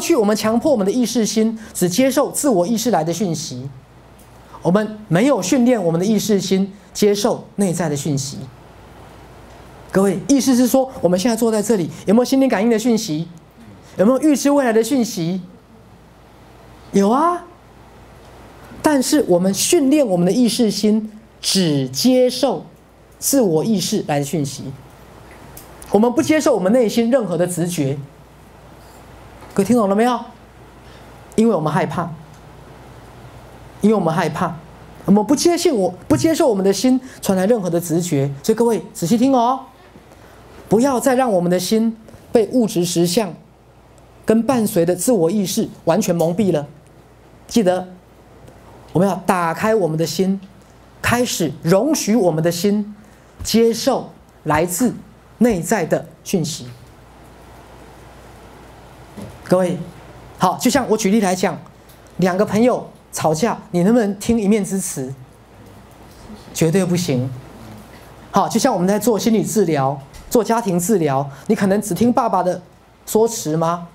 [0.00, 3.68] 去我们强迫我们的意识心只接受自我意识来的讯息，
[4.62, 8.38] 我们没有训练我们的意识心接受内在的讯息。
[9.92, 13.28] 各位，意思是说，我们现在坐在这里，有没有心灵感应的讯息？
[13.98, 15.40] 有没有预知未来的讯息？
[16.92, 17.44] 有啊。
[18.82, 21.10] 但是我们训练我们的意识心
[21.40, 22.64] 只接受
[23.18, 24.64] 自我意识来的讯息，
[25.90, 27.98] 我们不接受我们内心任何的直觉。
[29.52, 30.20] 各位听懂了没有？
[31.36, 32.08] 因为我们害怕，
[33.80, 34.54] 因为我们害怕，
[35.04, 38.30] 我们不接信我不接受我们的心传来任何的直觉。
[38.42, 39.60] 所以各位仔细听哦，
[40.68, 41.96] 不要再让我们的心
[42.30, 43.32] 被物质实相
[44.24, 46.66] 跟伴随的自我意识完全蒙蔽了。
[47.46, 47.88] 记得。
[48.92, 50.40] 我们要打开我们的心，
[51.00, 52.92] 开始容许我们的心
[53.44, 54.10] 接受
[54.42, 54.92] 来自
[55.38, 56.66] 内在的讯息。
[59.50, 59.76] 各位，
[60.38, 61.58] 好，就像我举例来讲，
[62.18, 65.12] 两个朋友吵架，你能不能听一面之词？
[66.54, 67.28] 绝对不行。
[68.30, 72.62] 好，就像我们在做心理治疗、做家庭治疗，你可能只听爸爸的
[73.04, 73.88] 说辞吗？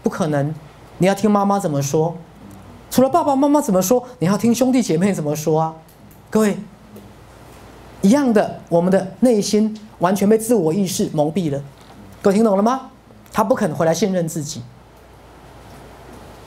[0.00, 0.54] 不可能，
[0.98, 2.16] 你要听妈妈怎么说。
[2.88, 5.74] 除了爸爸妈妈怎么说，你要听兄弟姐妹怎么说啊？
[6.30, 6.56] 各位，
[8.02, 11.60] 一样的，我们的内心完全被自我意识蒙蔽了。
[12.22, 12.90] 各位听懂了吗？
[13.32, 14.62] 他不肯回来信任自己，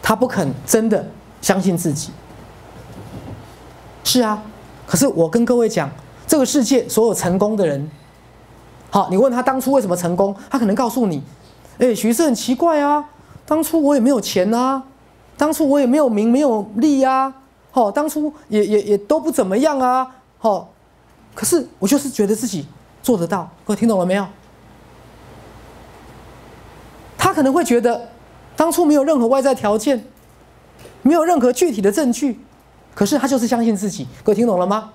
[0.03, 1.03] 他不肯真的
[1.41, 2.11] 相信自己。
[4.03, 4.43] 是啊，
[4.85, 5.89] 可是我跟各位讲，
[6.27, 7.89] 这个世界所有成功的人，
[8.91, 11.23] 好，你问他当初为什么成功，他可能告诉你：，
[11.79, 13.09] 哎，徐师很奇怪啊，
[13.45, 14.83] 当初我也没有钱啊。
[15.35, 17.33] 当初我也没有名没有利呀，
[17.71, 20.07] 好，当初也也也都不怎么样啊，
[20.37, 20.69] 好，
[21.33, 22.67] 可是我就是觉得自己
[23.01, 24.27] 做得到，各位听懂了没有？
[27.17, 28.09] 他可能会觉得，
[28.63, 30.01] 当初没有任何外在条件，
[31.01, 32.39] 没有任何具体的证据，
[32.95, 34.93] 可是他就是相信自己，各位听懂了吗？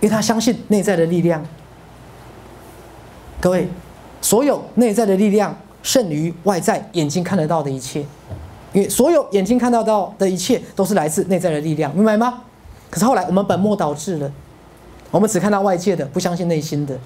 [0.00, 1.42] 因为他相信内在的力量。
[3.40, 3.66] 各位，
[4.20, 5.56] 所有内在的力量。
[5.82, 8.04] 胜于外在眼睛看得到的一切，
[8.74, 12.42] 因为所有眼睛看得到的一切都是来自内在的力量，明白吗？
[12.90, 14.30] 可是后来我们本末倒置了，
[15.10, 16.98] 我们只看到外界的，不相信内心的。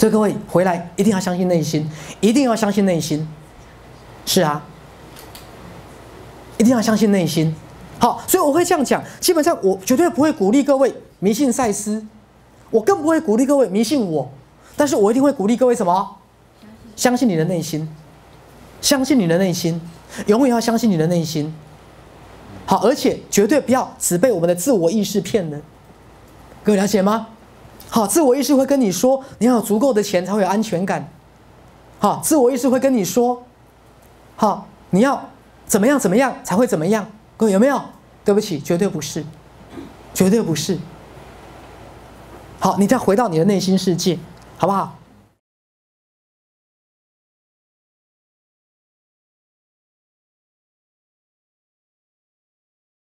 [0.00, 1.86] 所以各位回来一定要相信内心，
[2.22, 3.28] 一定要相信内心。
[4.24, 4.64] 是啊，
[6.56, 7.54] 一定要相信内心。
[7.98, 12.02] 好，所以我会这样讲，基本上我绝对不会鼓励各位迷信赛斯，
[12.70, 14.30] 我更不会鼓励各位迷信我，
[14.74, 16.16] 但是我一定会鼓励各位什么？
[16.96, 17.86] 相信你的内心，
[18.80, 19.78] 相信你的内心，
[20.28, 21.54] 永远要相信你的内心。
[22.64, 25.58] 好，而且绝对不要只被我们的自我意识骗了。
[26.64, 27.26] 各位了解吗？
[27.90, 31.08] 好，自我意识会跟你说，你要有足够的钱才会有安全感。
[31.98, 33.42] 好，自我意识会跟你说，
[34.36, 35.28] 好，你要
[35.66, 37.06] 怎么样怎么样才会怎么样。
[37.36, 37.80] 各位有没有？
[38.24, 39.24] 对不起，绝对不是，
[40.14, 40.78] 绝对不是。
[42.60, 44.18] 好，你再回到你的内心世界，
[44.56, 44.99] 好不好？